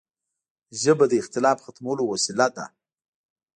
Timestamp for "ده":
2.55-2.65